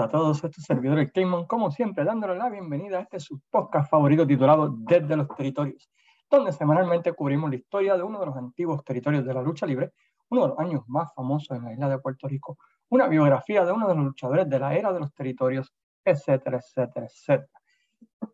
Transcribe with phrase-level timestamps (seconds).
[0.00, 3.90] a todos, este servidor el Cayman, como siempre, dándole la bienvenida a este su podcast
[3.90, 5.90] favorito titulado Desde los Territorios,
[6.30, 9.92] donde semanalmente cubrimos la historia de uno de los antiguos territorios de la lucha libre,
[10.30, 12.56] uno de los años más famosos en la isla de Puerto Rico,
[12.88, 15.70] una biografía de uno de los luchadores de la era de los territorios,
[16.02, 17.60] etcétera, etcétera, etcétera.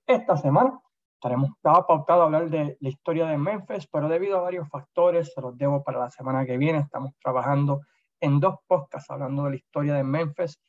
[0.06, 0.78] Esta semana
[1.14, 5.32] estaremos, estaba pautado a hablar de la historia de Memphis, pero debido a varios factores,
[5.34, 7.80] se los debo para la semana que viene, estamos trabajando
[8.20, 10.60] en dos podcasts hablando de la historia de Memphis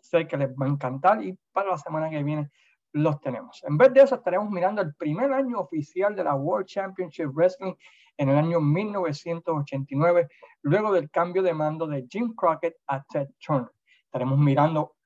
[0.00, 2.50] sé que les va a encantar y para la semana que viene
[2.92, 3.62] los tenemos.
[3.64, 7.74] En vez de eso, estaremos mirando el primer año oficial de la World Championship Wrestling
[8.16, 10.28] en el año 1989,
[10.62, 13.70] luego del cambio de mando de Jim Crockett a Ted Turner.
[14.04, 14.96] Estaremos mirando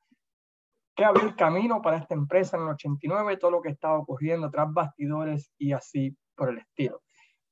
[0.96, 4.50] qué abrió el camino para esta empresa en el 89, todo lo que estaba ocurriendo
[4.50, 7.02] tras bastidores y así por el estilo.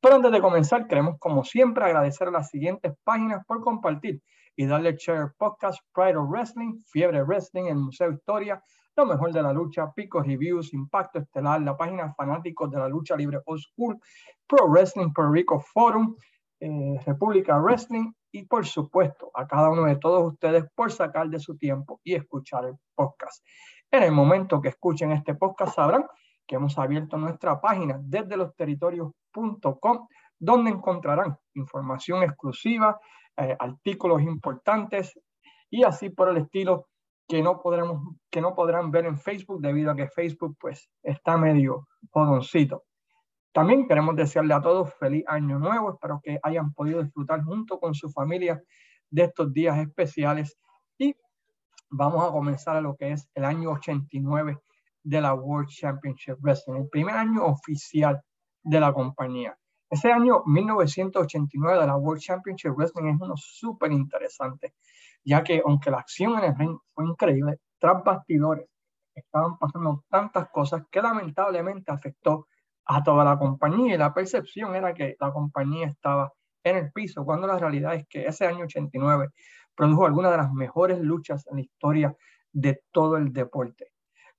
[0.00, 4.20] Pero antes de comenzar, queremos como siempre agradecer a las siguientes páginas por compartir
[4.56, 8.62] y darle share podcast Pride of Wrestling, Fiebre Wrestling, el Museo Historia,
[8.96, 13.16] lo mejor de la lucha, Pico Reviews, Impacto Estelar, la página Fanáticos de la Lucha
[13.16, 13.98] Libre School,
[14.46, 16.14] Pro Wrestling Puerto Rico Forum,
[16.60, 21.40] eh, República Wrestling y por supuesto a cada uno de todos ustedes por sacar de
[21.40, 23.44] su tiempo y escuchar el podcast.
[23.90, 26.06] En el momento que escuchen este podcast sabrán
[26.46, 30.06] que hemos abierto nuestra página desde los territorios.com
[30.38, 32.98] donde encontrarán información exclusiva,
[33.36, 35.18] eh, artículos importantes
[35.70, 36.88] y así por el estilo
[37.28, 41.36] que no, podremos, que no podrán ver en Facebook debido a que Facebook pues está
[41.38, 42.84] medio jodoncito.
[43.52, 45.92] También queremos desearle a todos feliz año nuevo.
[45.92, 48.62] Espero que hayan podido disfrutar junto con su familia
[49.10, 50.58] de estos días especiales.
[50.98, 51.14] Y
[51.90, 54.58] vamos a comenzar a lo que es el año 89
[55.04, 58.20] de la World Championship Wrestling, el primer año oficial
[58.62, 59.56] de la compañía.
[59.92, 64.72] Ese año 1989 de la World Championship Wrestling es uno súper interesante,
[65.22, 68.66] ya que aunque la acción en el ring fue increíble, tras bastidores
[69.14, 72.46] estaban pasando tantas cosas que lamentablemente afectó
[72.86, 76.32] a toda la compañía y la percepción era que la compañía estaba
[76.64, 79.28] en el piso, cuando la realidad es que ese año 89
[79.74, 82.16] produjo algunas de las mejores luchas en la historia
[82.50, 83.91] de todo el deporte.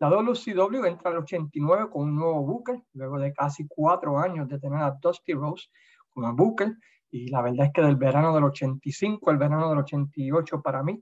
[0.04, 4.60] La WCW entra al 89 con un nuevo Booker, luego de casi cuatro años de
[4.60, 5.70] tener a Dusty Rose
[6.10, 6.76] como Booker.
[7.10, 11.02] Y la verdad es que del verano del 85 al verano del 88 para mí,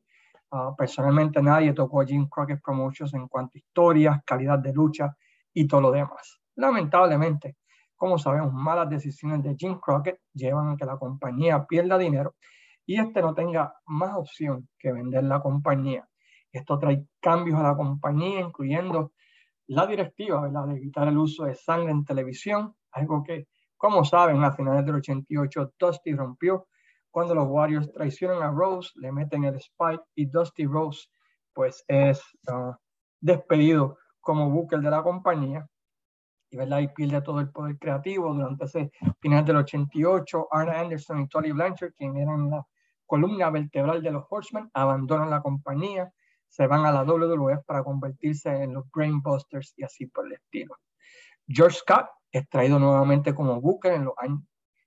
[0.52, 5.18] uh, personalmente nadie tocó a Jim Crockett Promotions en cuanto a historias, calidad de lucha
[5.52, 6.40] y todo lo demás.
[6.58, 7.58] Lamentablemente,
[7.96, 12.36] como sabemos, malas decisiones de Jim Crockett llevan a que la compañía pierda dinero
[12.86, 16.08] y este no tenga más opción que vender la compañía.
[16.52, 19.14] Esto trae cambios a la compañía, incluyendo
[19.68, 20.68] la directiva ¿verdad?
[20.68, 23.48] de evitar el uso de sangre en televisión, algo que,
[23.78, 26.68] como saben, a finales del 88 Dusty rompió
[27.10, 31.08] cuando los Warriors traicionan a Rose, le meten el spike y Dusty Rose
[31.54, 32.74] pues es uh,
[33.20, 35.68] despedido como Booker de la compañía
[36.50, 36.80] y, ¿verdad?
[36.80, 40.48] y pierde todo el poder creativo durante ese final del 88.
[40.52, 42.66] Arne Anderson y Tony Blanchard, quien eran la
[43.06, 46.12] columna vertebral de los Horsemen, abandonan la compañía
[46.52, 50.76] se van a la WWF para convertirse en los Brainbusters y así por el estilo.
[51.48, 54.42] George Scott es traído nuevamente como Booker en los años,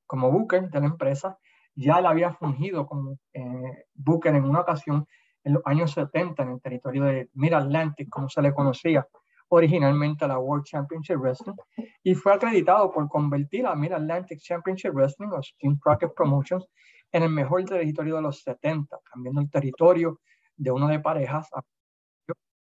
[0.07, 1.39] como Booker de la empresa.
[1.75, 5.07] Ya él había fungido como eh, Booker en una ocasión
[5.43, 9.09] en los años 70 en el territorio de Mid-Atlantic, como se le conocía
[9.49, 11.55] originalmente a la World Championship Wrestling,
[12.03, 16.67] y fue acreditado por convertir a Mid-Atlantic Championship Wrestling, o Team Crockett Promotions,
[17.11, 20.21] en el mejor territorio de los 70, cambiando el territorio,
[20.57, 21.49] de uno de parejas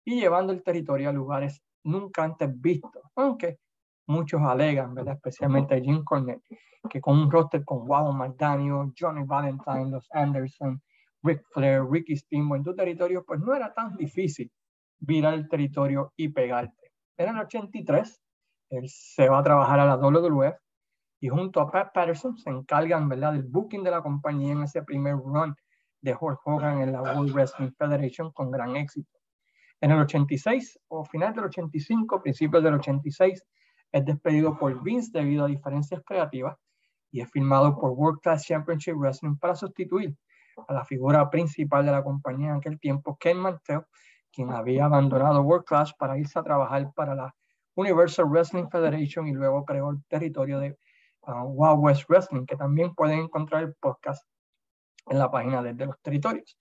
[0.04, 3.58] y llevando el territorio a lugares nunca antes vistos, aunque
[4.06, 5.14] muchos alegan, ¿verdad?
[5.14, 6.42] especialmente Jim Cornette,
[6.88, 10.80] que con un roster con Wow McDaniel, Johnny Valentine, los Anderson,
[11.22, 14.50] Rick Flair, Ricky Steamboat en tu territorio, pues no era tan difícil
[14.98, 16.92] virar el territorio y pegarte.
[17.16, 18.22] En el 83,
[18.70, 20.56] él se va a trabajar a la WWF
[21.20, 23.32] y junto a Pat Patterson se encargan ¿verdad?
[23.32, 25.54] del booking de la compañía en ese primer run
[26.08, 29.10] de Hulk Hogan en la World Wrestling Federation con gran éxito.
[29.80, 33.44] En el 86 o final del 85, principios del 86,
[33.92, 36.56] es despedido por Vince debido a diferencias creativas
[37.10, 40.16] y es firmado por World Class Championship Wrestling para sustituir
[40.66, 43.82] a la figura principal de la compañía en aquel tiempo, Ken Mantell,
[44.32, 47.34] quien había abandonado World Class para irse a trabajar para la
[47.74, 50.76] Universal Wrestling Federation y luego creó el territorio de
[51.26, 54.26] uh, Wild West Wrestling, que también pueden encontrar el podcast
[55.10, 56.58] en la página de, los territorios.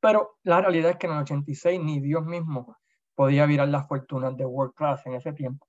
[0.00, 2.76] Pero la realidad es que en el 86 ni Dios mismo
[3.14, 5.66] podía virar las fortunas de World Class en ese tiempo,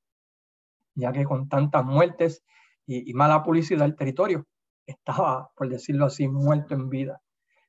[0.95, 2.43] ya que con tantas muertes
[2.85, 4.45] y, mala publicidad el territorio
[4.85, 7.21] estaba, por decirlo así, muerto en vida.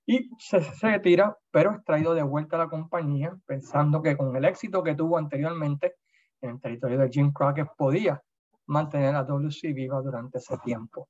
[0.06, 4.34] y se, se retira, pero es traído de vuelta a la compañía pensando que con
[4.36, 5.96] el éxito que tuvo anteriormente
[6.40, 8.22] en el territorio de Jim Crockett podía
[8.66, 11.08] mantener a WC viva durante ese tiempo.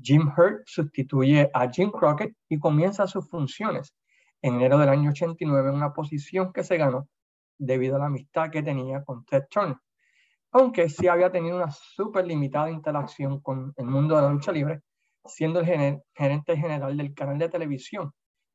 [0.00, 3.94] Jim Hurt sustituye a Jim Crockett y comienza sus funciones
[4.40, 7.08] en enero del año 89 en una posición que se ganó
[7.58, 9.76] debido a la amistad que tenía con Ted Turner.
[10.50, 14.82] Aunque sí había tenido una súper limitada interacción con el mundo de la lucha libre,
[15.24, 18.12] siendo el gerente general del canal de televisión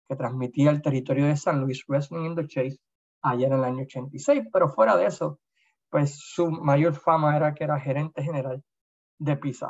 [0.07, 2.78] que transmitía el territorio de San Luis Wrestling in the Chase
[3.22, 4.44] ayer en el año 86.
[4.51, 5.40] Pero fuera de eso,
[5.90, 8.63] pues su mayor fama era que era gerente general
[9.19, 9.69] de Pizza.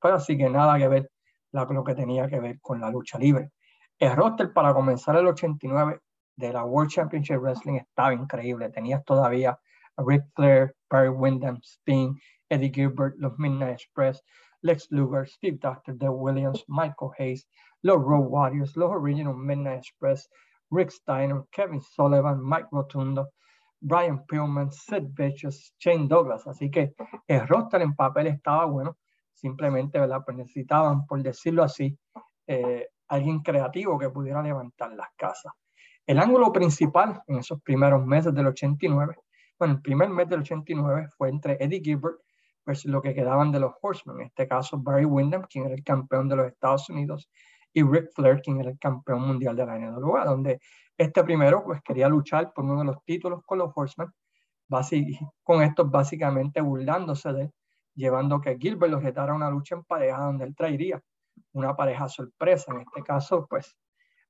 [0.00, 1.10] Pero así que nada que ver
[1.52, 3.50] lo que tenía que ver con la lucha libre.
[3.98, 6.00] El roster para comenzar el 89
[6.36, 8.70] de la World Championship Wrestling estaba increíble.
[8.70, 9.58] Tenías todavía
[9.96, 12.18] a Ric Flair, Barry Windham, Sting,
[12.48, 14.22] Eddie Gilbert, los Midnight Express,
[14.62, 15.96] Lex Luger, Steve Dr.
[15.96, 17.46] Dale Williams, Michael Hayes,
[17.82, 20.28] los Road Warriors, los Original Midnight Express,
[20.70, 23.28] Rick Steiner, Kevin Sullivan, Mike Rotundo,
[23.82, 26.46] Brian Pillman, Sid Vicious, Shane Douglas.
[26.46, 26.94] Así que
[27.26, 28.96] el roster en papel estaba bueno.
[29.34, 30.22] Simplemente, ¿verdad?
[30.24, 31.98] Pues necesitaban, por decirlo así,
[32.46, 35.52] eh, alguien creativo que pudiera levantar las casas.
[36.06, 39.16] El ángulo principal en esos primeros meses del 89,
[39.58, 42.18] bueno, el primer mes del 89 fue entre Eddie Gilbert
[42.64, 45.82] pues lo que quedaban de los Horsemen, en este caso Barry Windham, quien era el
[45.82, 47.28] campeón de los Estados Unidos,
[47.72, 50.60] y Rick Flair, quien era el campeón mundial de la NWA, donde
[51.02, 54.08] este primero pues quería luchar por uno de los títulos con los Horsemen,
[55.42, 57.50] con estos básicamente burlándose de
[57.94, 61.02] llevando que Gilbert los retara a una lucha en pareja donde él traería
[61.52, 62.72] una pareja sorpresa.
[62.72, 63.76] En este caso, pues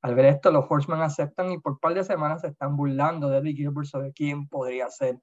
[0.03, 3.29] al ver esto, los Horsemen aceptan y por un par de semanas se están burlando
[3.29, 5.19] de Eddie Gilbert sobre quién podría ser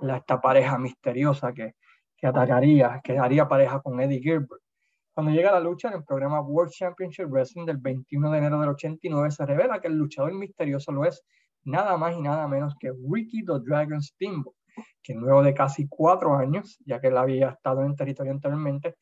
[0.00, 1.74] la, esta pareja misteriosa que,
[2.16, 4.62] que atacaría, que haría pareja con Eddie Gilbert.
[5.14, 8.70] Cuando llega la lucha en el programa World Championship Wrestling del 21 de enero del
[8.70, 11.22] 89, se revela que el luchador misterioso lo es
[11.64, 14.56] nada más y nada menos que Ricky the Dragon Steamboat,
[15.02, 18.96] que luego de casi cuatro años, ya que él había estado en el territorio anteriormente,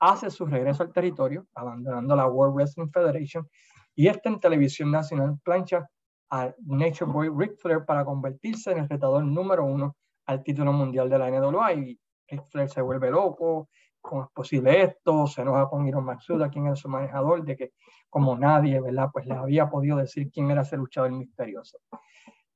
[0.00, 3.48] hace su regreso al territorio, abandonando la World Wrestling Federation,
[3.94, 5.88] y está en televisión nacional plancha
[6.30, 9.96] a Nature Boy Ric Flair para convertirse en el retador número uno
[10.26, 11.72] al título mundial de la NWA.
[11.74, 13.68] Y Ric Flair se vuelve loco,
[14.04, 17.72] cómo es posible esto, se enoja con Iron Matsuda, quien era su manejador, de que
[18.10, 19.08] como nadie, ¿verdad?
[19.12, 21.78] Pues le había podido decir quién era ese luchador misterioso.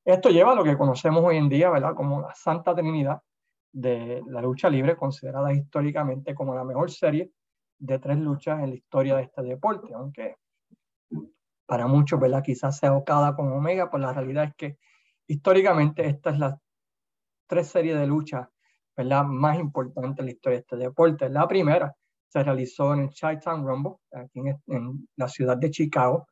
[0.04, 1.94] Esto lleva a lo que conocemos hoy en día, ¿verdad?
[1.94, 3.22] Como la Santa Trinidad
[3.72, 7.32] de la lucha libre, considerada históricamente como la mejor serie
[7.78, 10.36] de tres luchas en la historia de este deporte, aunque
[11.66, 12.42] para muchos, ¿verdad?
[12.42, 14.78] Quizás sea Okada con Omega, pues la realidad es que
[15.26, 16.60] históricamente esta es la
[17.46, 18.48] tres series de luchas
[18.98, 19.24] ¿verdad?
[19.24, 21.28] más importante en la historia de este deporte.
[21.28, 21.94] La primera
[22.26, 26.26] se realizó en el Chi-Town Rumble, aquí en, la ciudad de Chicago,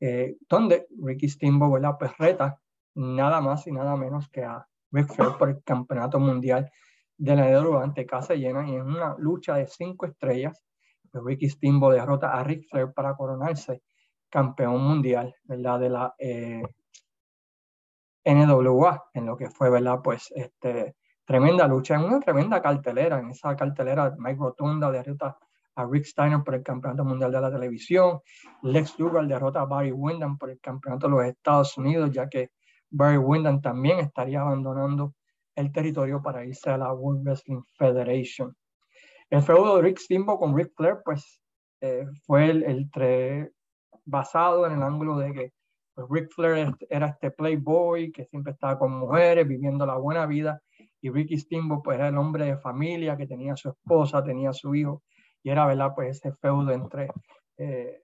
[0.00, 1.96] eh, donde Ricky Steamboat ¿verdad?
[1.98, 2.58] Pues reta
[2.94, 6.70] nada más y nada menos que a Rick Flair por el campeonato mundial
[7.18, 10.62] de la NWA ante casa llena y en una lucha de cinco estrellas,
[11.10, 13.82] pues Ricky Steamboat derrota a Rick Flair para coronarse
[14.30, 15.80] campeón mundial ¿verdad?
[15.80, 16.62] de la eh,
[18.24, 20.00] NWA, en lo que fue ¿verdad?
[20.02, 20.96] Pues este,
[21.26, 23.18] tremenda lucha, en una tremenda cartelera.
[23.18, 25.36] En esa cartelera, Mike Rotunda derrota
[25.74, 28.20] a Rick Steiner por el Campeonato Mundial de la Televisión.
[28.62, 32.50] Lex Luger derrota a Barry Windham por el Campeonato de los Estados Unidos, ya que
[32.88, 35.14] Barry Windham también estaría abandonando
[35.54, 38.56] el territorio para irse a la World Wrestling Federation.
[39.28, 41.42] El feudo de Rick Steamboat con Rick Flair, pues,
[41.80, 43.52] eh, fue el, el
[44.04, 45.52] basado en el ángulo de que
[45.94, 50.62] pues, Rick Flair era este playboy que siempre estaba con mujeres, viviendo la buena vida,
[51.06, 54.74] y Ricky Steamboat pues era el hombre de familia que tenía su esposa, tenía su
[54.74, 55.04] hijo
[55.40, 55.92] y era, ¿verdad?
[55.94, 57.08] Pues ese feudo entre
[57.58, 58.02] eh,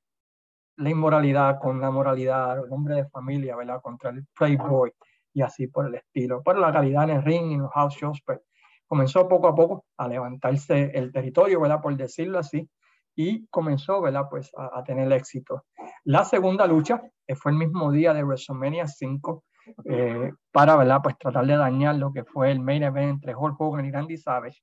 [0.76, 3.80] la inmoralidad con la moralidad, el hombre de familia, ¿verdad?
[3.82, 4.92] Contra el playboy
[5.34, 6.42] y así por el estilo.
[6.44, 8.38] Pero la calidad en el ring y en los house shows pues
[8.86, 11.80] comenzó poco a poco a levantarse el territorio, ¿verdad?
[11.82, 12.70] Por decirlo así
[13.16, 14.28] y comenzó, ¿verdad?
[14.30, 15.64] Pues a, tener éxito.
[16.04, 19.42] La segunda lucha eh, fue el mismo día de WrestleMania 5
[19.84, 21.00] eh, para, ¿verdad?
[21.02, 24.16] Pues tratar de dañar lo que fue el main event entre Hulk Hogan y Randy
[24.16, 24.62] Savage.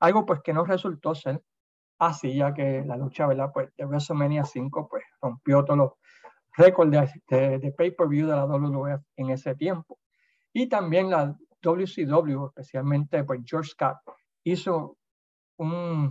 [0.00, 1.42] Algo pues que no resultó ser
[1.98, 3.50] así, ya que la lucha, ¿verdad?
[3.52, 5.92] Pues de WrestleMania 5 pues rompió todos los
[6.56, 6.90] récords
[7.28, 9.98] de, pay-per-view de la WWF en ese tiempo.
[10.52, 13.98] Y también la WCW, especialmente pues George Scott,
[14.44, 14.96] hizo
[15.58, 16.10] un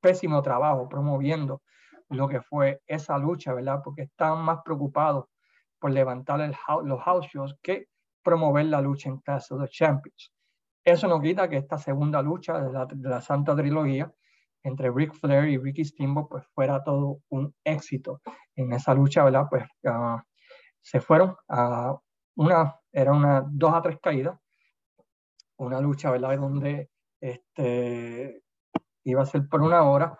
[0.00, 1.62] pésimo trabajo promoviendo
[2.10, 3.80] lo que fue esa lucha, ¿verdad?
[3.82, 5.26] Porque estaban más preocupados
[5.78, 6.54] por levantar el,
[6.84, 7.88] los house shows que
[8.22, 10.32] promover la lucha en caso de Champions.
[10.84, 14.12] Eso no quita que esta segunda lucha de la, de la Santa Trilogía
[14.62, 18.20] entre Ric Flair y Ricky Steamboat pues fuera todo un éxito.
[18.56, 19.44] en esa lucha, ¿verdad?
[19.48, 20.22] Pues ah,
[20.80, 21.96] se fueron a
[22.36, 24.38] una, era una dos a tres caídas,
[25.58, 26.38] una lucha, ¿verdad?
[26.38, 26.90] Donde
[27.20, 28.42] este,
[29.04, 30.18] iba a ser por una hora,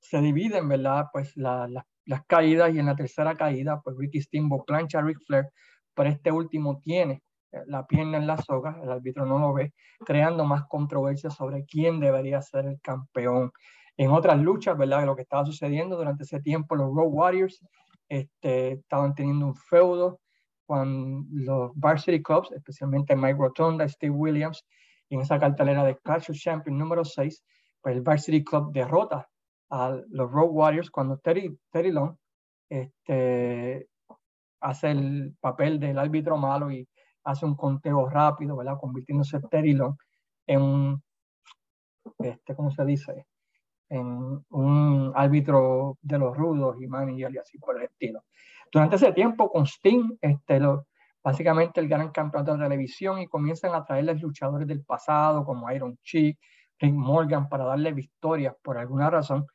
[0.00, 1.06] se dividen, ¿verdad?
[1.12, 1.84] Pues las
[2.26, 5.48] caídas y en la tercera caída, pues Ricky Steamboat plancha a Ric Flair,
[5.94, 9.72] pero este último tiene eh, la pierna en la soga, el árbitro no lo ve,
[10.04, 13.52] creando más controversia sobre quién debería ser el campeón.
[13.96, 15.04] En otras luchas, ¿verdad?
[15.04, 17.60] Lo que estaba sucediendo durante ese tiempo, los Road Warriors
[18.08, 20.20] este, estaban teniendo un feudo
[20.66, 24.64] con los Varsity Clubs, especialmente Mike Rotonda, Steve Williams,
[25.08, 27.44] y en esa cartelera de Clash of Champions número 6,
[27.82, 29.28] pues el Varsity Club derrota
[29.72, 32.14] a los Road Warriors cuando Terry, Terry Long
[32.68, 33.88] este,
[34.60, 36.86] hace el papel del árbitro malo y
[37.24, 38.76] hace un conteo rápido, ¿verdad?
[38.78, 39.96] Convirtiéndose Terry Long
[40.46, 41.02] en un,
[42.18, 43.26] este, ¿cómo se dice?
[43.88, 48.24] En un árbitro de los rudos y manager y así por el estilo.
[48.70, 50.86] Durante ese tiempo, con Sting, este, lo,
[51.24, 55.96] básicamente el gran campeonato de televisión y comienzan a traerles luchadores del pasado como Iron
[56.02, 56.38] Chick,
[56.78, 59.46] Rick Morgan para darle victorias por alguna razón.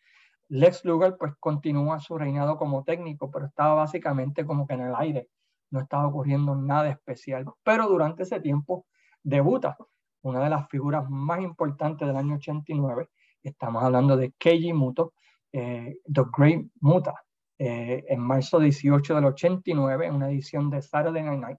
[0.50, 4.96] Lex Luger pues continúa su reinado como técnico, pero estaba básicamente como que en el
[4.96, 5.30] aire,
[5.72, 7.46] no estaba ocurriendo nada especial.
[7.64, 8.86] Pero durante ese tiempo
[9.24, 9.78] debuta
[10.22, 13.10] una de las figuras más importantes del año 89,
[13.44, 15.14] estamos hablando de Keiji Muto,
[15.52, 17.16] eh, The Great Muta,
[17.58, 21.58] eh, en marzo 18 del 89, en una edición de Saturday Night Night,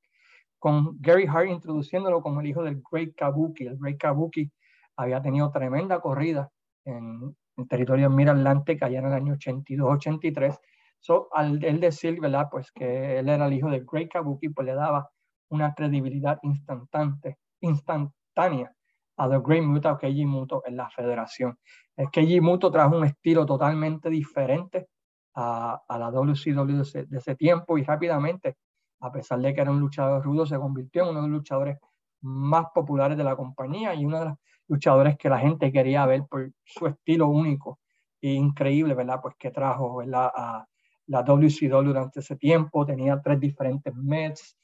[0.58, 3.66] con Gary Hart introduciéndolo como el hijo del Great Kabuki.
[3.66, 4.50] El Great Kabuki
[4.96, 6.50] había tenido tremenda corrida
[6.84, 10.58] en, en territorio Mid-Atlantic allá en el año 82-83.
[11.00, 12.48] So, al él decir, ¿verdad?
[12.50, 15.10] Pues que él era el hijo del Great Kabuki, pues le daba
[15.50, 18.72] una credibilidad instantánea, instantánea
[19.16, 21.58] a The Great Muto, a Keiji Muto en la federación.
[21.96, 24.88] El Keiji Muto trajo un estilo totalmente diferente
[25.34, 28.56] a, a la WCW de de ese tiempo y rápidamente,
[29.00, 31.78] a pesar de que era un luchador rudo, se convirtió en uno de los luchadores
[32.20, 34.34] más populares de la compañía y uno de los
[34.68, 37.80] luchadores que la gente quería ver por su estilo único
[38.20, 39.20] e increíble, ¿verdad?
[39.22, 40.30] Pues que trajo, ¿verdad?
[40.34, 40.66] A
[41.06, 44.56] la WCW durante ese tiempo, tenía tres diferentes Mets,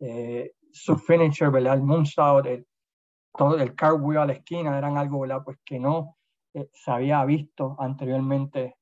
[0.00, 1.74] eh, su finisher, ¿verdad?
[1.74, 2.66] El moonsault, el,
[3.32, 5.42] todo el cartwheel a la esquina, eran algo, ¿verdad?
[5.44, 6.16] Pues que no
[6.54, 8.76] eh, se había visto anteriormente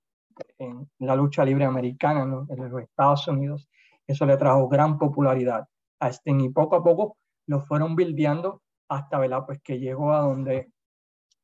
[0.58, 3.68] en la lucha libre americana en los, Estados Unidos.
[4.06, 5.68] Eso le trajo gran popularidad
[6.00, 9.44] a Sting y poco a poco lo fueron buildeando hasta, ¿verdad?
[9.47, 10.70] Pues que llegó a donde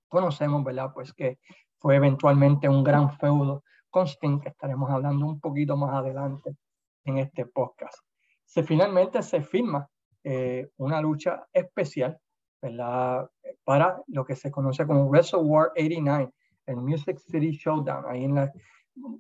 [0.09, 0.91] conocemos, ¿verdad?
[0.93, 1.39] Pues que
[1.79, 6.57] fue eventualmente un gran feudo con Sting, que estaremos hablando un poquito más adelante
[7.05, 7.99] en este podcast.
[8.45, 9.89] Se finalmente se firma
[10.25, 12.19] eh, una lucha especial,
[12.61, 13.31] ¿verdad?
[13.65, 16.33] Para lo que se conoce como War 89,
[16.67, 18.51] el Music City Showdown, ahí en el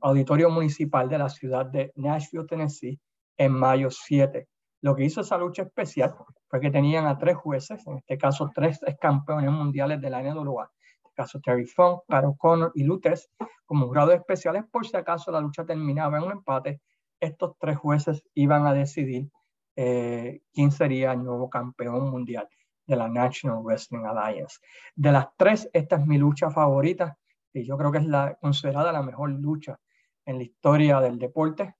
[0.00, 2.99] Auditorio Municipal de la ciudad de Nashville, Tennessee,
[3.37, 4.49] en mayo 7
[4.83, 6.14] lo que hizo esa lucha especial
[6.49, 10.64] fue que tenían a tres jueces, en este caso tres campeones mundiales de la NWA,
[10.64, 13.30] en este caso Terry Funk, Caro Connor y Lutes,
[13.64, 16.80] como jurados especiales por si acaso la lucha terminaba en un empate,
[17.18, 19.30] estos tres jueces iban a decidir
[19.76, 22.49] eh, quién sería el nuevo campeón mundial
[22.87, 24.59] de la National Wrestling Alliance.
[24.95, 27.18] De las tres, esta es mi lucha favorita
[27.52, 29.78] y yo creo que es la considerada la mejor lucha
[30.26, 31.75] en la historia del deporte,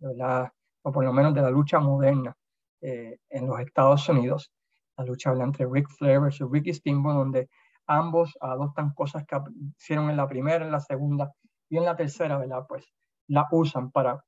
[0.83, 2.37] o por lo menos de la lucha moderna
[2.81, 4.53] eh, en los Estados Unidos,
[4.97, 7.49] la lucha entre Rick Flair versus Ricky Steamboat, donde
[7.87, 9.39] ambos adoptan cosas que
[9.79, 11.33] hicieron en la primera, en la segunda
[11.69, 12.65] y en la tercera, ¿verdad?
[12.69, 12.85] Pues
[13.29, 14.23] la usan para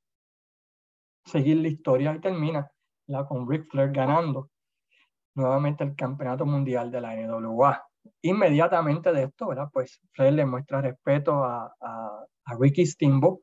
[1.25, 2.71] seguir la historia y termina
[3.07, 4.51] la con Rick Flair ganando
[5.35, 7.83] nuevamente el campeonato mundial de la NWA.
[8.23, 9.69] Inmediatamente de esto, ¿verdad?
[9.73, 13.39] Pues Flair le muestra respeto a, a, a Ricky Steamboat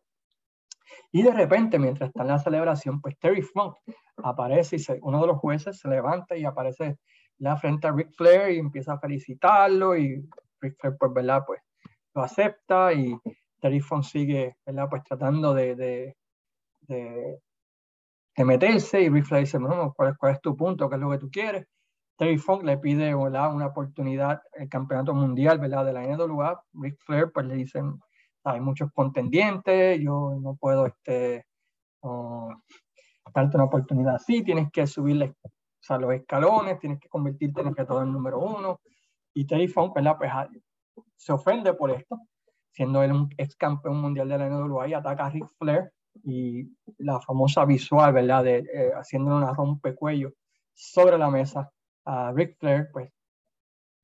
[1.15, 3.77] y de repente, mientras está en la celebración, pues Terry Funk
[4.17, 6.98] aparece y uno de los jueces se levanta y aparece
[7.38, 10.27] la frente a Ric Flair y empieza a felicitarlo y
[10.60, 11.43] Ric Flair, pues, ¿verdad?
[11.48, 11.62] Pues
[12.13, 13.17] lo acepta y
[13.62, 14.89] Terry Funk sigue, ¿verdad?
[14.89, 16.17] Pues tratando de, de,
[16.81, 20.89] de, meterse y Ric Flair dice, bueno, ¿cuál, ¿cuál, es tu punto?
[20.89, 21.65] ¿Qué es lo que tú quieres?
[22.17, 23.55] Terry Funk le pide ¿verdad?
[23.55, 25.86] una oportunidad, el campeonato mundial ¿verdad?
[25.86, 26.62] de la NWA.
[26.74, 28.01] Ric Flair pues le dicen,
[28.45, 31.45] hay muchos contendientes, yo no puedo este,
[33.33, 35.35] darte una oportunidad así, tienes que subirle
[35.87, 38.79] o los escalones, tienes que convertirte en el el número uno.
[39.33, 40.17] Y Terry Funk, ¿verdad?
[40.17, 40.47] Pues ah,
[41.15, 42.19] se ofende por esto,
[42.71, 45.91] siendo él un ex campeón mundial de la NWA y ataca a Ric Flair
[46.23, 46.63] y
[46.97, 48.43] la famosa visual, ¿verdad?
[48.43, 50.33] De eh, haciéndole una rompecuello
[50.73, 51.69] sobre la mesa
[52.05, 53.11] a Ric Flair, pues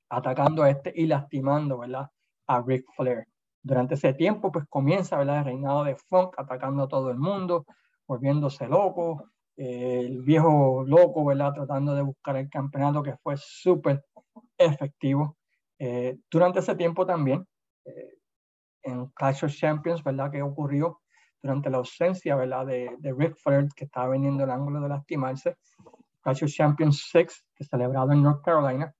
[0.09, 2.09] atacando a este y lastimando, ¿verdad?
[2.47, 3.25] A Ric Flair.
[3.63, 5.39] Durante ese tiempo, pues comienza ¿verdad?
[5.39, 7.65] el reinado de Funk atacando a todo el mundo,
[8.07, 11.53] volviéndose loco, el viejo loco, ¿verdad?
[11.53, 14.03] Tratando de buscar el campeonato que fue súper
[14.57, 15.37] efectivo.
[15.77, 17.45] Eh, durante ese tiempo también,
[17.85, 18.13] eh,
[18.83, 20.31] en Clash of Champions, ¿verdad?
[20.31, 21.01] Que ocurrió
[21.41, 22.65] durante la ausencia, ¿verdad?
[22.65, 25.57] De, de Rick Flair, que estaba vendiendo el ángulo de lastimarse.
[26.21, 28.93] Clash of Champions 6, que celebrado en North Carolina,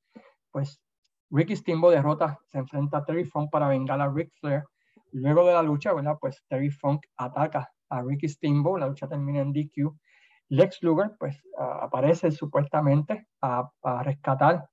[0.52, 0.82] pues
[1.32, 4.66] Ricky Steamboat derrota, se enfrenta a Terry Funk para vengar a Rick Flair.
[5.14, 6.18] Luego de la lucha, ¿verdad?
[6.20, 9.96] Pues Terry Funk ataca a Ricky Steamboat, la lucha termina en DQ.
[10.50, 14.70] Lex Luger, pues aparece supuestamente a, a, rescatar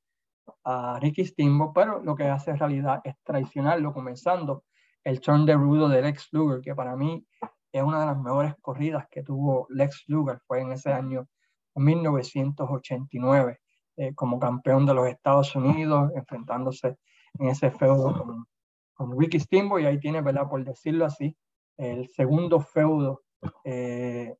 [0.64, 4.64] a Ricky Steamboat, pero lo que hace en realidad es traicionarlo, comenzando
[5.04, 7.24] el turn de rudo de Lex Luger, que para mí
[7.70, 11.28] es una de las mejores corridas que tuvo Lex Luger, fue en ese año
[11.76, 13.60] 1989.
[14.00, 16.96] Eh, como campeón de los Estados Unidos, enfrentándose
[17.34, 18.46] en ese feudo
[18.94, 20.48] con, Ricky Steamboat, y ahí tiene, ¿verdad?
[20.48, 21.36] Por decirlo así,
[21.76, 23.22] el segundo feudo
[23.64, 24.36] eh,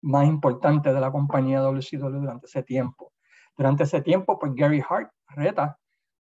[0.00, 3.12] más importante de la compañía WCW durante ese tiempo.
[3.54, 5.78] Durante ese tiempo, pues Gary Hart reta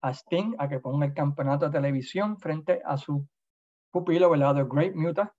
[0.02, 3.24] a Sting a que ponga el campeonato de televisión frente a su
[3.92, 4.56] pupilo, ¿verdad?
[4.56, 5.32] The Great Muta.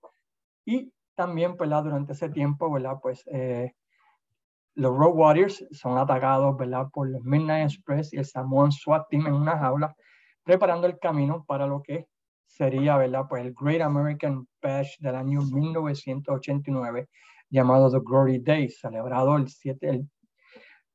[0.64, 1.84] Y también, ¿verdad?
[1.84, 2.96] Durante ese tiempo, ¿verdad?
[3.02, 3.74] Pues eh,
[4.74, 6.56] los Road Warriors son atacados
[6.92, 9.94] por los Midnight Express y el Samoan SWAT Team en una jaula,
[10.42, 12.06] preparando el camino para lo que
[12.46, 12.96] sería.
[13.28, 17.08] Pues el Great American Bash del año 1989,
[17.50, 20.08] llamado The Glory Days, celebrado el, 7, el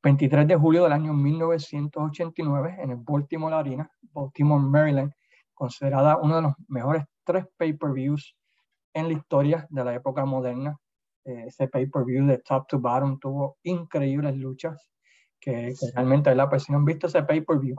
[0.01, 5.11] 23 de julio del año 1989 en el Baltimore Arena, Baltimore, Maryland,
[5.53, 8.37] considerada uno de los mejores tres pay-per-views
[8.93, 10.77] en la historia de la época moderna
[11.25, 14.89] eh, ese pay-per-view de top to bottom tuvo increíbles luchas
[15.39, 17.75] que, realmente, la Pues si no han visto ese pay-per-view,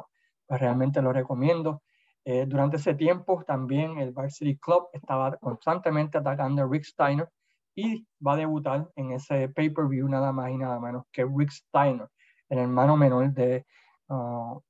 [0.46, 1.82] pues realmente lo recomiendo.
[2.24, 7.28] Eh, durante ese tiempo también el Varsity Club estaba constantemente atacando a Rick Steiner
[7.74, 12.08] y va a debutar en ese pay-per-view nada más y nada menos que Rick Steiner,
[12.48, 13.64] el hermano menor de
[14.08, 14.60] uh,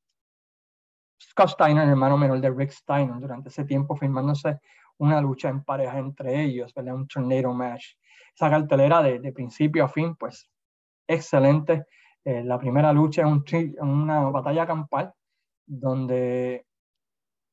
[1.18, 4.58] Scott Steiner, el hermano menor de Rick Steiner, durante ese tiempo firmándose
[4.98, 6.94] una lucha en pareja entre ellos, ¿verdad?
[6.94, 7.94] un tornado match
[8.36, 10.48] esa cartelera de, principio a fin, pues
[11.08, 11.86] excelente.
[12.24, 13.44] Eh, la primera lucha es un,
[13.80, 15.12] una batalla campal
[15.66, 16.66] donde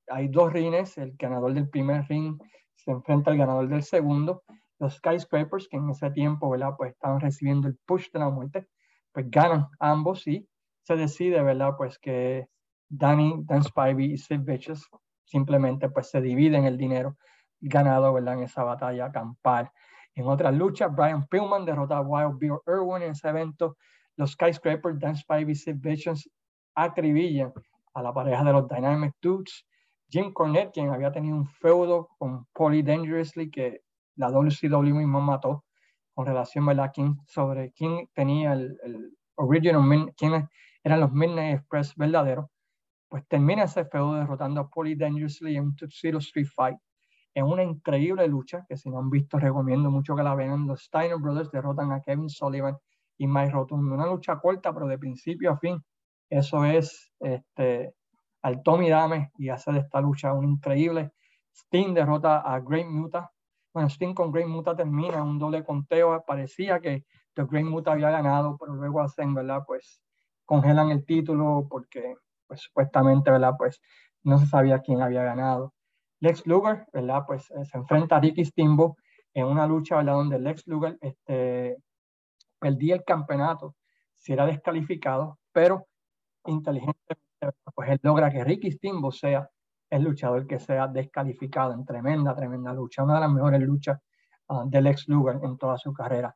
[0.07, 2.37] hay dos rines, el ganador del primer ring
[2.75, 4.43] se enfrenta al ganador del segundo.
[4.79, 6.73] Los Skyscrapers, que en ese tiempo, ¿verdad?
[6.77, 8.67] Pues estaban recibiendo el push de la muerte,
[9.13, 10.47] pues ganan ambos y
[10.81, 11.75] se decide, ¿verdad?
[11.77, 12.47] Pues que
[12.89, 14.89] Danny, Dan Spivey y Sid Vicious
[15.23, 17.15] simplemente pues se dividen el dinero
[17.61, 18.33] ganado, ¿verdad?
[18.33, 19.71] En esa batalla campal.
[20.15, 23.77] En otras luchas, Brian Pillman derrota a Wild Bill Irwin en ese evento.
[24.15, 26.29] Los Skyscrapers, Dan Spivey, Sid Visions
[26.75, 27.51] acribillan
[27.95, 29.65] a la pareja de los Dynamic Dudes.
[30.09, 33.81] Jim Cornette, quien había tenido un feudo con Polly Dangerously, que
[34.15, 35.65] la WCW misma mató,
[36.13, 40.47] con relación a quién, sobre quién tenía el, el original, quién
[40.83, 42.45] eran los Midnight Express verdaderos,
[43.09, 46.77] pues termina ese feudo derrotando a Polly Dangerously en un Tuxedo Street Fight
[47.35, 50.67] en una increíble lucha que si no han visto recomiendo mucho que la vean.
[50.67, 52.77] Los Steiner Brothers derrotan a Kevin Sullivan
[53.17, 53.95] y Mike Rotundo.
[53.95, 55.83] Una lucha corta, pero de principio a fin.
[56.29, 57.93] Eso es este,
[58.41, 61.11] al Tommy Dame y hace de esta lucha un increíble.
[61.53, 63.31] Sting derrota a Great Muta.
[63.73, 66.23] Bueno, Sting con Great Muta termina un doble conteo.
[66.25, 69.63] Parecía que The Great Muta había ganado, pero luego hacen, ¿verdad?
[69.65, 70.01] Pues
[70.45, 72.15] congelan el título porque
[72.47, 73.53] pues, supuestamente, ¿verdad?
[73.57, 73.81] Pues
[74.23, 75.73] no se sabía quién había ganado.
[76.23, 77.23] Lex Luger, ¿verdad?
[77.27, 78.93] Pues eh, se enfrenta a Ricky Steamboat
[79.33, 80.13] en una lucha, ¿verdad?
[80.13, 81.77] Donde Lex Luger este,
[82.57, 83.75] perdía el campeonato
[84.15, 85.85] si era descalificado, pero
[86.45, 87.17] inteligentemente,
[87.75, 89.49] pues él logra que Ricky Steamboat sea
[89.89, 93.99] el luchador que sea descalificado en tremenda, tremenda lucha, una de las mejores luchas
[94.47, 96.33] uh, de Lex Luger en toda su carrera.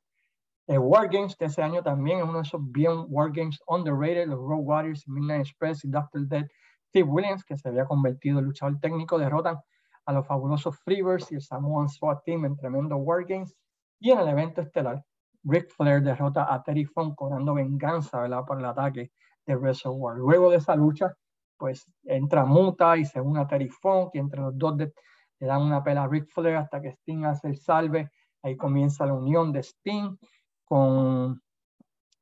[0.67, 4.27] El War Games de ese año también es uno de esos bien War Games underrated,
[4.27, 6.27] los Road Warriors, Midnight Express y Dr.
[6.27, 6.45] Dead.
[6.89, 9.57] Steve Williams, que se había convertido en luchador técnico, derrotan
[10.07, 13.55] a los fabulosos Freebirds y el Samoan SWAT Team en tremendo Wargames.
[13.99, 15.03] Y en el evento estelar,
[15.43, 18.43] Ric Flair derrota a Terry Funk cobrando venganza ¿verdad?
[18.45, 19.11] por el ataque
[19.45, 20.17] de WrestleWar.
[20.17, 21.13] Luego de esa lucha,
[21.57, 25.61] pues entra Muta y se une a Terry Funk y entre los dos le dan
[25.61, 28.09] una pela a Ric Flair hasta que Sting hace el salve.
[28.43, 30.15] Ahí comienza la unión de Sting
[30.63, 31.41] con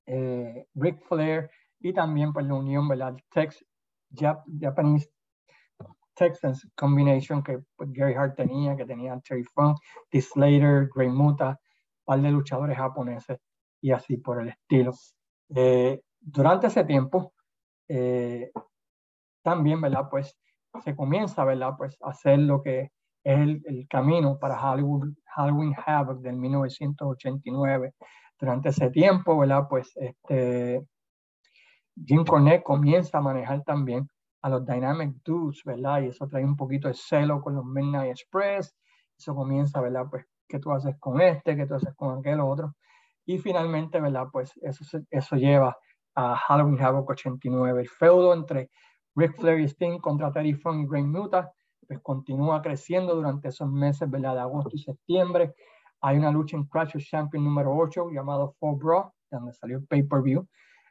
[0.07, 3.15] eh, Ric Flair y también pues la unión, ¿verdad?
[3.31, 3.63] Tex
[4.59, 5.09] Japanese
[6.15, 9.78] Texans combination que pues, Gary Hart tenía, que tenía Terry Funk,
[10.10, 10.21] T.
[10.21, 13.39] Slater, Grey Muta, un par de luchadores japoneses
[13.82, 14.93] y así por el estilo.
[15.56, 17.34] Eh, durante ese tiempo,
[17.88, 18.51] eh,
[19.43, 20.08] también, ¿verdad?
[20.10, 20.36] Pues
[20.84, 21.73] se comienza, ¿verdad?
[21.78, 22.89] Pues a hacer lo que
[23.23, 27.93] es el, camino para Hollywood, Halloween Havoc del 1989.
[28.39, 29.67] Durante ese tiempo, ¿verdad?
[29.69, 30.86] Pues este,
[32.04, 34.10] Jim Cornette comienza a manejar también
[34.45, 36.03] a los Dynamic Dudes, ¿verdad?
[36.03, 38.75] Y eso trae un poquito de celo con los Midnight Express.
[39.17, 40.05] Eso comienza, ¿verdad?
[40.08, 41.55] Pues, ¿qué tú haces con este?
[41.55, 42.75] ¿Qué tú haces con aquel otro?
[43.25, 44.27] Y finalmente, ¿verdad?
[44.31, 45.75] Pues eso, eso lleva
[46.13, 47.81] a Halloween Havoc 89.
[47.81, 48.69] El feudo entre
[49.15, 51.51] Rick Flair y Sting contra Terry Funk y Great Muta,
[51.88, 54.36] pues continúa creciendo durante esos meses, ¿verdad?
[54.36, 55.55] De agosto y septiembre.
[56.01, 60.47] Hay una lucha en Crash Champion número 8 llamado Four Bra, donde salió pay-per-view,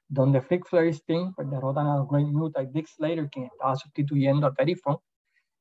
[0.08, 3.74] donde Rick Flair y Sting pues, derrotan a Great Muta y Dick Slater, quien estaba
[3.76, 5.00] sustituyendo a Terry Funk,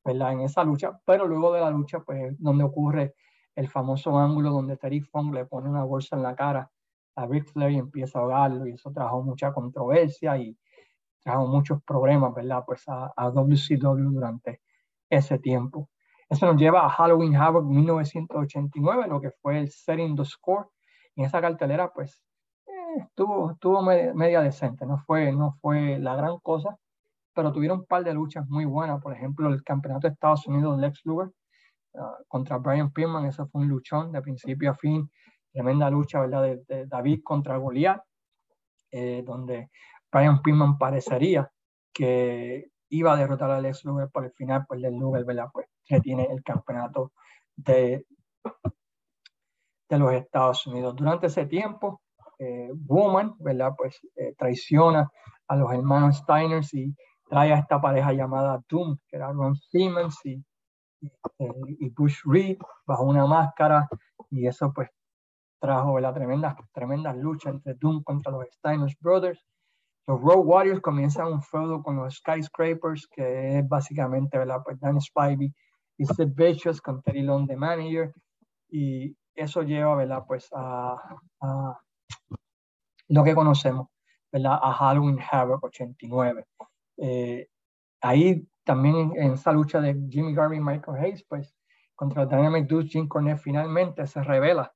[0.03, 0.33] ¿verdad?
[0.33, 3.15] En esa lucha, pero luego de la lucha, pues, donde ocurre
[3.55, 6.69] el famoso ángulo donde Terry Funk le pone una bolsa en la cara
[7.15, 10.57] a Rick Flair y empieza a ahogarlo, y eso trajo mucha controversia y
[11.23, 12.63] trajo muchos problemas, ¿verdad?
[12.65, 14.61] Pues a, a WCW durante
[15.09, 15.89] ese tiempo.
[16.29, 20.67] Eso nos lleva a Halloween Havoc 1989, lo que fue el Setting the Score.
[21.15, 22.23] En esa cartelera, pues,
[22.97, 26.77] estuvo, estuvo media, decente, no fue, no fue la gran cosa,
[27.33, 29.01] pero tuvieron un par de luchas muy buenas.
[29.01, 31.31] Por ejemplo, el campeonato de Estados Unidos, Lex Luger,
[31.95, 35.09] ah, contra Brian Pillman, eso fue un luchón de principio a fin.
[35.51, 36.57] Tremenda lucha, ¿verdad?
[36.67, 38.01] De, David contra Goliath,
[38.91, 39.69] eh, donde
[40.11, 41.49] Brian Pillman parecería
[41.93, 45.47] que iba a derrotar a Lex Luger por el final, pues Lex Luger, ¿verdad?
[45.51, 45.67] Pues
[46.01, 47.11] tiene el campeonato
[47.55, 48.05] de,
[49.89, 50.95] de los Estados Unidos.
[50.95, 52.02] Durante ese tiempo,
[52.43, 53.73] eh, Woman, ¿verdad?
[53.77, 55.09] Pues eh, traiciona
[55.47, 56.93] a los hermanos Steiners y
[57.29, 60.43] trae a esta pareja llamada Doom, que era Ron Simmons y,
[60.99, 63.87] y, Bush Reed, bajo una máscara,
[64.29, 64.89] y eso pues
[65.59, 69.43] trajo la tremenda, tremenda lucha entre Doom contra los Steiners Brothers
[70.05, 74.61] los Road Warriors comienzan un feudo con los Skyscrapers, que es básicamente, ¿verdad?
[74.63, 75.53] Pues Dan Spivey
[75.97, 78.13] y Sid Vicious con Terry Long, the manager,
[78.69, 80.23] y eso lleva, ¿verdad?
[80.27, 80.97] Pues a,
[83.09, 83.87] lo que conocemos,
[84.31, 84.59] ¿verdad?
[84.61, 86.45] A Halloween Havoc 89.
[86.97, 87.47] Eh,
[88.01, 91.55] ahí también en esa lucha de Jimmy Garvey y Michael Hayes, pues
[91.95, 94.73] contra los Dynamic Dudes, Jim Cornette finalmente se revela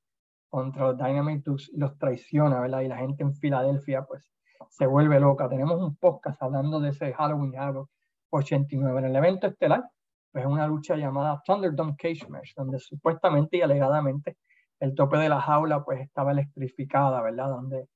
[0.49, 2.81] contra los Dynamic Dudes y los traiciona, ¿verdad?
[2.81, 4.23] Y la gente en Filadelfia, pues
[4.69, 5.49] se vuelve loca.
[5.49, 7.89] Tenemos un podcast hablando de ese Halloween Havoc
[8.29, 8.99] 89.
[8.99, 9.89] En el evento estelar,
[10.31, 14.37] pues es una lucha llamada Thunderdome Cage Match, donde supuestamente y alegadamente
[14.79, 17.49] el tope de la jaula pues estaba electrificada, ¿verdad?
[17.49, 17.87] Donde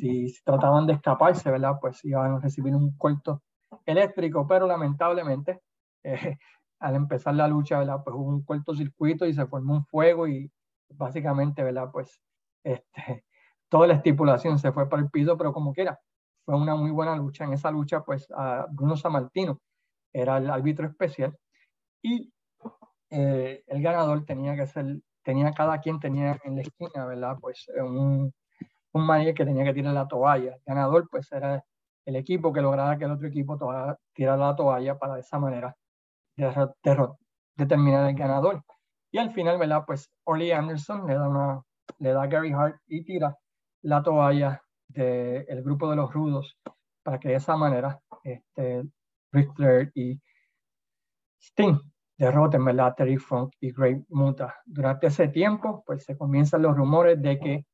[0.00, 1.74] si, trataban de escaparse, ¿verdad?
[1.80, 3.42] Pues iban a recibir un corto
[3.84, 5.60] eléctrico, pero lamentablemente
[6.04, 6.38] eh,
[6.80, 8.02] al empezar la lucha, ¿verdad?
[8.04, 10.50] Pues hubo un cortocircuito y se formó un fuego y
[10.90, 11.90] básicamente, ¿verdad?
[11.92, 12.20] Pues
[12.64, 12.84] este,
[13.68, 15.98] toda la estipulación se fue para el piso, pero como quiera,
[16.44, 17.44] fue una muy buena lucha.
[17.44, 19.60] En esa lucha, pues, a Bruno Samartino
[20.12, 21.36] era el árbitro especial
[22.02, 22.32] y
[23.10, 27.36] eh, el ganador tenía que ser, tenía cada quien tenía en la esquina, ¿verdad?
[27.40, 28.32] Pues un,
[28.96, 30.54] un manager que tenía que tirar la toalla.
[30.54, 31.62] El ganador, pues, era
[32.04, 33.58] el equipo que lograra que el otro equipo
[34.14, 35.76] tirara la toalla para de esa manera
[37.56, 38.62] determinar el ganador.
[39.10, 39.84] Y al final, ¿verdad?
[39.86, 41.62] Pues Oli Anderson le da, una,
[41.98, 43.36] le da a Gary Hart y tira
[43.82, 46.56] la toalla del grupo de los rudos
[47.02, 48.84] para que de esa manera este,
[49.32, 50.20] Rick Flair y
[51.40, 51.78] Sting
[52.18, 52.94] derroten ¿verdad?
[52.96, 54.54] Terry Funk y Great Muta.
[54.64, 57.66] Durante ese tiempo, pues se comienzan los rumores de que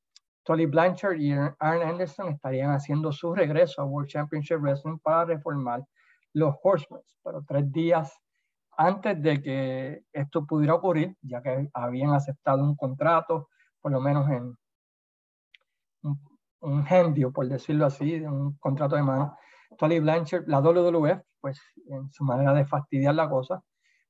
[0.44, 5.84] Tolly Blanchard y Arn Anderson estarían haciendo su regreso a World Championship Wrestling para reformar
[6.32, 7.02] los Horsemen.
[7.22, 8.18] Pero tres días
[8.76, 13.48] antes de que esto pudiera ocurrir, ya que habían aceptado un contrato,
[13.80, 14.56] por lo menos en
[16.60, 19.36] un gendio, por decirlo así, un contrato de mano.
[19.78, 23.62] Tolly Blanchard, la WWF, pues en su manera de fastidiar la cosa,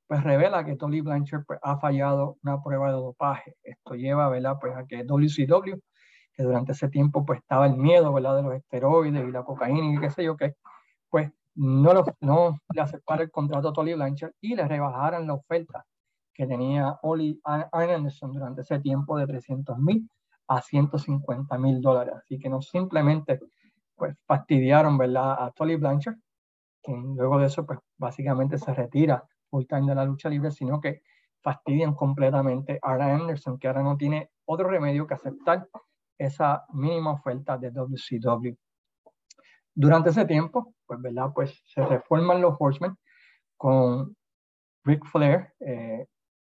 [0.07, 3.55] pues revela que Tolly Blanchard pues, ha fallado una prueba de dopaje.
[3.63, 4.57] Esto lleva, ¿verdad?
[4.59, 5.79] Pues a que WCW,
[6.33, 8.37] que durante ese tiempo pues estaba el miedo, ¿verdad?
[8.37, 10.55] De los esteroides y la cocaína y qué sé yo qué,
[11.09, 15.35] pues no, lo, no le aceptaron el contrato a Tolly Blanchard y le rebajaran la
[15.35, 15.85] oferta
[16.33, 20.09] que tenía Oli Anderson durante ese tiempo de 300 mil
[20.47, 22.15] a 150 mil dólares.
[22.17, 23.39] Así que no simplemente
[23.95, 25.43] pues fastidiaron ¿verdad?
[25.43, 26.17] a Tolly Blanchard,
[26.81, 30.81] que luego de eso pues básicamente se retira full time de la lucha libre, sino
[30.81, 31.01] que
[31.41, 35.67] fastidian completamente a Anderson, que ahora no tiene otro remedio que aceptar
[36.17, 38.55] esa mínima oferta de WCW.
[39.75, 41.31] Durante ese tiempo, pues, ¿verdad?
[41.33, 42.95] Pues se reforman los Horsemen
[43.57, 44.15] con
[44.83, 46.05] Rick Flair, eh,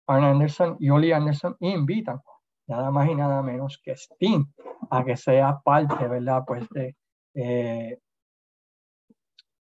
[0.07, 2.19] Arn Anderson y Oli Anderson y invitan
[2.67, 4.51] nada más y nada menos que Steam,
[4.89, 6.43] a que sea parte, ¿verdad?
[6.45, 6.95] Pues de,
[7.35, 7.99] eh,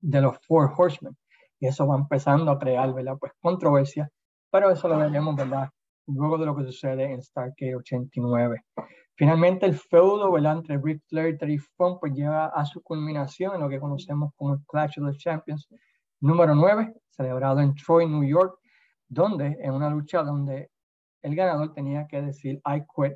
[0.00, 1.16] de los Four Horsemen.
[1.60, 3.16] Y eso va empezando a crear, ¿verdad?
[3.18, 4.08] Pues controversia,
[4.50, 5.70] pero eso lo veremos, ¿verdad?
[6.06, 8.64] luego de lo que sucede en Starcade 89.
[9.16, 13.62] Finalmente, el feudo entre Ric Flair y Terry Funk pues llega a su culminación en
[13.62, 15.66] lo que conocemos como el Clash of the Champions
[16.20, 18.58] número 9, celebrado en Troy, New York,
[19.08, 20.70] donde en una lucha donde
[21.22, 23.14] el ganador tenía que decir I quit,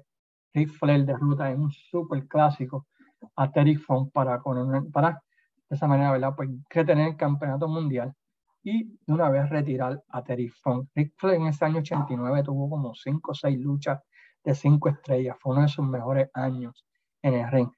[0.55, 2.87] Ric Flair derrota en un super clásico
[3.37, 4.41] a Terry Funk para,
[4.93, 5.23] para
[5.69, 6.33] de esa manera, ¿verdad?
[6.35, 8.15] Pues retener el campeonato mundial
[8.63, 10.89] y de una vez retirar a Terry Funk.
[10.95, 14.01] Rick Flair en ese año 89 tuvo como 5 o 6 luchas
[14.45, 15.37] de 5 estrellas.
[15.41, 16.85] Fue uno de sus mejores años
[17.23, 17.71] en el ring.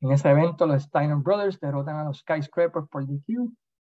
[0.00, 3.50] En ese evento, los Steiner Brothers derrotan a los Skyscrapers por DQ.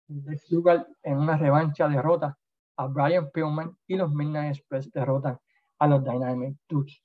[0.07, 2.38] Lex Luger en una revancha derrota
[2.77, 5.39] a Brian Pillman y los Midnight Express derrotan
[5.79, 7.01] a los Dynamic Dudes.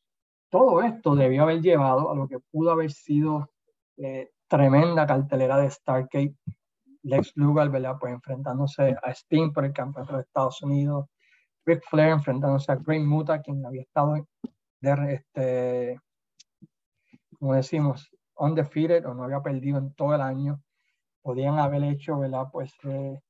[0.50, 3.50] Todo esto debió haber llevado a lo que pudo haber sido
[3.96, 6.34] eh, tremenda cartelera de Stargate
[7.02, 7.96] Lex Luger, ¿verdad?
[7.98, 11.06] Pues enfrentándose a Sting por el campeonato de Estados Unidos,
[11.64, 14.16] Ric Flair enfrentándose a Great Muta, quien había estado
[14.80, 16.00] de, este,
[17.38, 20.60] como decimos, undefeated o no había perdido en todo el año.
[21.22, 22.48] Podían haber hecho, ¿verdad?
[22.52, 23.20] Pues eh,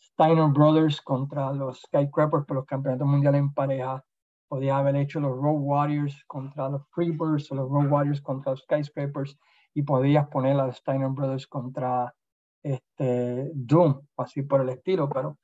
[0.00, 4.04] Steiner Brothers contra los Skycrappers por los campeonatos mundiales en pareja.
[4.48, 8.62] Podía haber hecho los Road Warriors contra los Freebirds o los Road Warriors contra los
[8.62, 9.38] Skyscrapers
[9.74, 12.14] y podías poner a los Steiner Brothers contra
[12.62, 15.38] este, Doom, así por el estilo, pero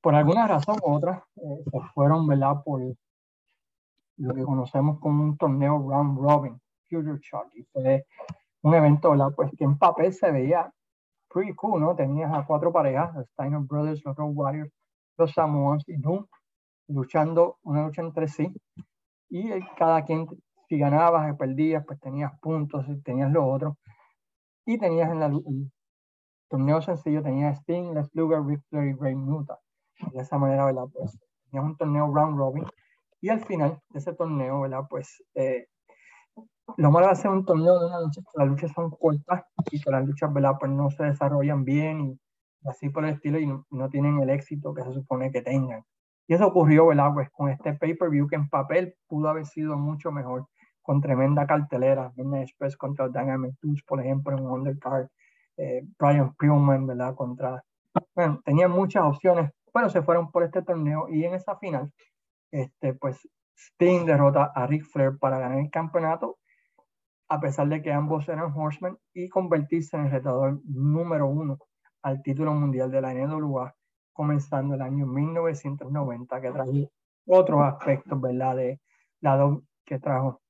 [0.00, 2.62] por alguna razón u otra eh, se fueron, ¿verdad?
[2.64, 2.82] Por
[4.16, 8.06] lo que conocemos como un torneo round robin, Future Shock, y fue
[8.62, 9.28] un evento, ¿verdad?
[9.34, 10.70] Pues que en papel se veía
[11.28, 11.94] pretty cool, ¿no?
[11.96, 14.72] Tenías a cuatro parejas, los Steiner Brothers, los Road Warriors,
[15.18, 16.26] los Samoans y Doom,
[16.88, 18.54] luchando una lucha entre sí,
[19.28, 20.26] y cada quien,
[20.68, 23.76] si ganabas o perdías, pues tenías puntos, y tenías lo otro,
[24.64, 25.30] y tenías en la,
[26.48, 29.58] torneo sencillo tenía Sting, Les Luger, Ric Flair y Ray Muta.
[30.12, 30.84] De esa manera, ¿verdad?
[30.92, 31.18] Pues
[31.50, 32.64] tenía un torneo round robin.
[33.24, 34.82] Y al final de ese torneo, ¿verdad?
[34.86, 35.68] Pues eh,
[36.76, 39.44] lo malo de hacer un torneo de una lucha es que las luchas son cortas
[39.70, 40.56] y que las luchas, ¿verdad?
[40.60, 42.20] Pues no se desarrollan bien y
[42.68, 45.84] así por el estilo y no, tienen el éxito que se supone que tengan.
[46.26, 47.14] Y eso ocurrió, ¿verdad?
[47.14, 50.46] Pues con este pay-per-view que en papel pudo haber sido mucho mejor,
[50.82, 55.06] con tremenda cartelera, Midnight Express contra Dynamic Dudes, por ejemplo, en un undercard,
[55.56, 57.14] eh, Brian Pillman, ¿verdad?
[57.14, 57.64] Contra,
[58.14, 61.90] bueno, tenían muchas opciones, pero se fueron por este torneo y en esa final,
[62.54, 66.38] este, pues Sting derrota a Ric Flair para ganar el campeonato,
[67.28, 71.58] a pesar de que ambos eran Horsemen y convertirse en el retador número uno
[72.02, 73.74] al título mundial de la NWA,
[74.12, 76.70] comenzando el año 1990, que trajo
[77.26, 78.56] otros aspectos, ¿verdad?
[78.56, 78.80] De
[79.20, 80.40] la que trajo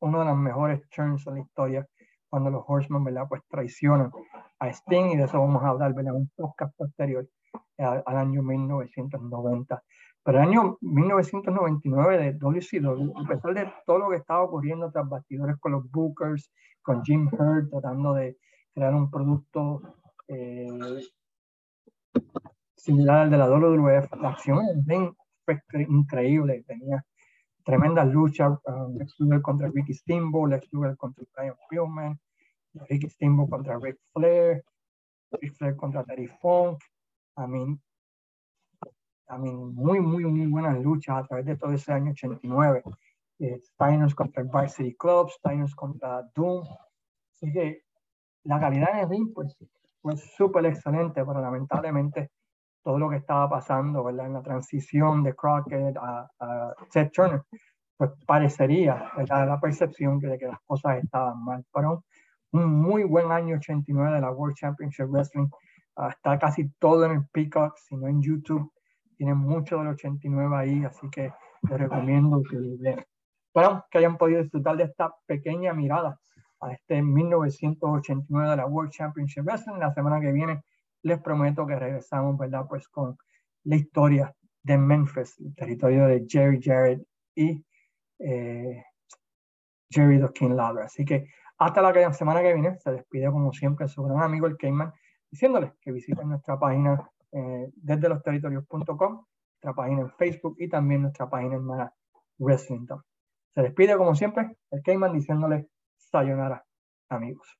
[0.00, 1.88] uno de los mejores turns en la historia
[2.28, 3.26] cuando los Horsemen, ¿verdad?
[3.28, 4.12] Pues traicionan
[4.60, 6.14] a Sting y de eso vamos a hablar, ¿verdad?
[6.14, 7.26] Un podcast posterior
[7.78, 9.82] al, año 1990.
[10.24, 15.06] Pero el año 1999 de WCW, a pesar de todo lo que estaba ocurriendo tras
[15.06, 18.38] bastidores con los Bookers, con Jim Hurt, tratando de
[18.72, 19.82] crear un producto
[20.28, 20.66] eh,
[22.74, 24.60] similar al de la WWF, la acción
[25.44, 27.04] fue increíble, tenía
[27.64, 32.18] tremendas luchas, um, Lex Luger contra Ricky Steamboat, Lex Luger contra Brian Pillman,
[32.88, 34.64] Ricky Steamboat contra Rick Flair,
[35.32, 36.78] Rick Flair contra Terry Funk,
[37.36, 37.80] I mean,
[39.28, 42.82] I mean, muy, muy, muy buenas luchas a través de todo ese año 89.
[43.40, 46.64] Eh, Steiners contra el Vice City Club, Steiners contra Doom.
[47.32, 47.82] Así que
[48.44, 49.56] la calidad en el ring pues,
[50.00, 52.30] fue súper excelente, pero lamentablemente
[52.82, 54.26] todo lo que estaba pasando ¿verdad?
[54.26, 57.42] en la transición de Crockett a, a Seth Turner,
[57.96, 59.48] pues parecería ¿verdad?
[59.48, 61.64] la percepción de que las cosas estaban mal.
[61.72, 62.04] Pero
[62.52, 65.48] un muy buen año 89 de la World Championship Wrestling.
[65.96, 68.72] Ah, está casi todo en el Peacock, si no en YouTube.
[69.16, 73.04] Tienen mucho del 89 ahí, así que les recomiendo que vean.
[73.52, 76.18] Bueno, que hayan podido disfrutar de esta pequeña mirada
[76.60, 79.78] a este 1989 de la World Championship Wrestling.
[79.78, 80.64] La semana que viene
[81.02, 82.66] les prometo que regresamos, ¿verdad?
[82.68, 83.16] Pues con
[83.64, 87.64] la historia de Memphis, el territorio de Jerry Jarrett y
[88.18, 88.82] eh,
[89.90, 90.84] Jerry King Lawler.
[90.84, 94.56] Así que hasta la semana que viene se despide como siempre su gran amigo el
[94.56, 94.92] Cayman,
[95.30, 101.02] diciéndoles que visiten nuestra página eh, desde los territorios.com, nuestra página en Facebook y también
[101.02, 101.92] nuestra página en Mara
[102.38, 102.86] Wrestling.
[103.54, 105.66] Se despide como siempre el Cayman diciéndoles
[105.96, 106.64] sayonara
[107.08, 107.58] amigos.